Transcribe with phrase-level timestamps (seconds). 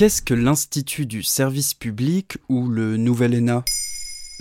[0.00, 3.66] Qu'est-ce que l'Institut du service public ou le Nouvel ENA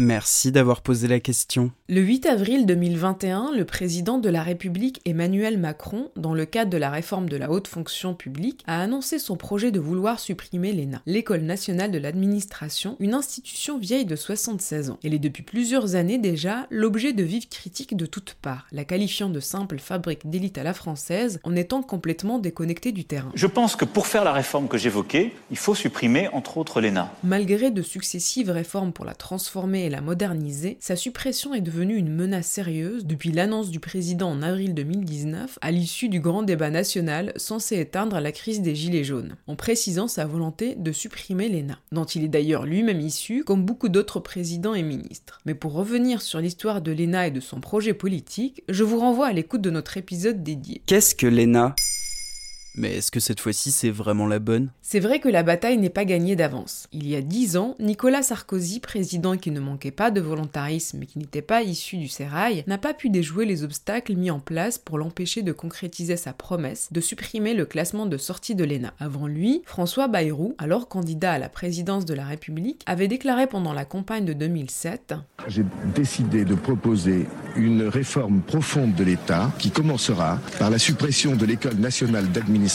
[0.00, 1.72] Merci d'avoir posé la question.
[1.88, 6.76] Le 8 avril 2021, le président de la République Emmanuel Macron, dans le cadre de
[6.76, 11.02] la réforme de la haute fonction publique, a annoncé son projet de vouloir supprimer l'ENA,
[11.04, 15.00] l'École nationale de l'administration, une institution vieille de 76 ans.
[15.02, 19.30] Elle est depuis plusieurs années déjà l'objet de vives critiques de toutes parts, la qualifiant
[19.30, 23.32] de simple fabrique d'élite à la française en étant complètement déconnectée du terrain.
[23.34, 27.12] Je pense que pour faire la réforme que j'évoquais, il faut supprimer entre autres l'ENA.
[27.24, 32.46] Malgré de successives réformes pour la transformer la moderniser, sa suppression est devenue une menace
[32.46, 37.78] sérieuse depuis l'annonce du président en avril 2019 à l'issue du grand débat national censé
[37.78, 42.24] éteindre la crise des Gilets jaunes, en précisant sa volonté de supprimer l'ENA, dont il
[42.24, 45.40] est d'ailleurs lui-même issu, comme beaucoup d'autres présidents et ministres.
[45.46, 49.28] Mais pour revenir sur l'histoire de l'ENA et de son projet politique, je vous renvoie
[49.28, 50.82] à l'écoute de notre épisode dédié.
[50.86, 51.74] Qu'est-ce que l'ENA?
[52.78, 54.70] Mais est-ce que cette fois-ci c'est vraiment la bonne?
[54.82, 56.86] C'est vrai que la bataille n'est pas gagnée d'avance.
[56.92, 61.06] Il y a dix ans, Nicolas Sarkozy, président qui ne manquait pas de volontarisme et
[61.06, 64.78] qui n'était pas issu du sérail, n'a pas pu déjouer les obstacles mis en place
[64.78, 68.94] pour l'empêcher de concrétiser sa promesse de supprimer le classement de sortie de l'ENA.
[69.00, 73.72] Avant lui, François Bayrou, alors candidat à la présidence de la République, avait déclaré pendant
[73.72, 75.14] la campagne de 2007
[75.48, 75.64] J'ai
[75.94, 77.26] décidé de proposer
[77.56, 82.67] une réforme profonde de l'État qui commencera par la suppression de l'École nationale d'administration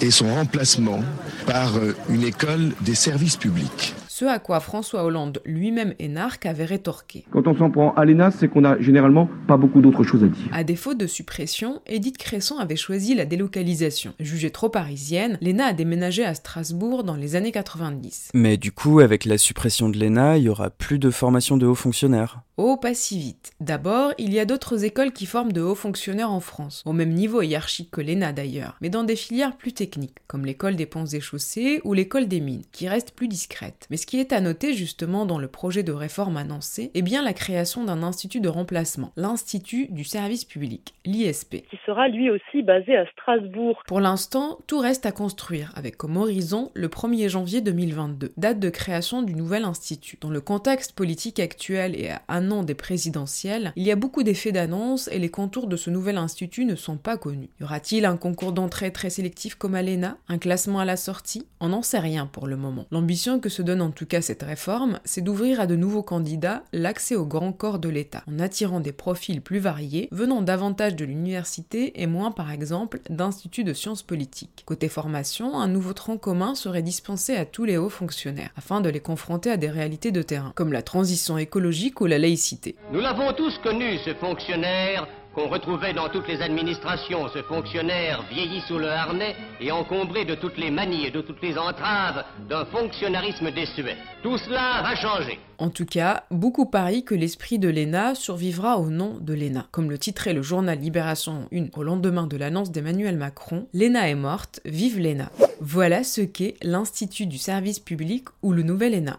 [0.00, 1.00] et son remplacement
[1.46, 3.94] par euh, une école des services publics.
[4.08, 7.24] Ce à quoi François Hollande, lui-même énarque, avait rétorqué.
[7.30, 10.26] Quand on s'en prend à l'ENA, c'est qu'on a généralement pas beaucoup d'autres choses à
[10.26, 10.48] dire.
[10.52, 14.12] À défaut de suppression, Édith Cresson avait choisi la délocalisation.
[14.20, 18.30] Jugée trop parisienne, l'ENA a déménagé à Strasbourg dans les années 90.
[18.34, 21.66] Mais du coup, avec la suppression de l'ENA, il y aura plus de formation de
[21.66, 22.42] hauts fonctionnaires.
[22.64, 23.50] Oh, pas si vite.
[23.58, 27.12] D'abord, il y a d'autres écoles qui forment de hauts fonctionnaires en France, au même
[27.12, 31.04] niveau hiérarchique que l'ENA d'ailleurs, mais dans des filières plus techniques, comme l'école des ponts
[31.04, 33.88] et chaussées ou l'école des mines, qui restent plus discrètes.
[33.90, 37.24] Mais ce qui est à noter justement dans le projet de réforme annoncé est bien
[37.24, 41.66] la création d'un institut de remplacement, l'Institut du service public, l'ISP.
[41.68, 43.82] Qui sera lui aussi basé à Strasbourg.
[43.88, 48.70] Pour l'instant, tout reste à construire, avec comme horizon le 1er janvier 2022, date de
[48.70, 50.18] création du nouvel institut.
[50.20, 54.52] Dans le contexte politique actuel et à un des présidentielles, il y a beaucoup d'effets
[54.52, 57.48] d'annonce et les contours de ce nouvel institut ne sont pas connus.
[57.60, 60.18] Y aura-t-il un concours d'entrée très sélectif comme à l'ENA?
[60.28, 61.46] Un classement à la sortie?
[61.60, 62.86] On n'en sait rien pour le moment.
[62.90, 66.64] L'ambition que se donne en tout cas cette réforme, c'est d'ouvrir à de nouveaux candidats
[66.72, 71.04] l'accès au grand corps de l'État, en attirant des profils plus variés, venant davantage de
[71.04, 74.64] l'université et moins par exemple d'instituts de sciences politiques.
[74.66, 78.88] Côté formation, un nouveau tronc commun serait dispensé à tous les hauts fonctionnaires, afin de
[78.88, 82.74] les confronter à des réalités de terrain, comme la transition écologique ou la laïcité.
[82.92, 88.60] Nous l'avons tous connu, ce fonctionnaire qu'on retrouvait dans toutes les administrations, ce fonctionnaire vieilli
[88.68, 92.66] sous le harnais et encombré de toutes les manies et de toutes les entraves d'un
[92.66, 93.96] fonctionnarisme désuet.
[94.22, 95.38] Tout cela va changer.
[95.56, 99.68] En tout cas, beaucoup parient que l'esprit de l'ENA survivra au nom de l'ENA.
[99.70, 104.14] Comme le titrait le journal Libération 1 au lendemain de l'annonce d'Emmanuel Macron, l'ENA est
[104.14, 105.30] morte, vive l'ENA.
[105.60, 109.18] Voilà ce qu'est l'Institut du service public ou le nouvel ENA.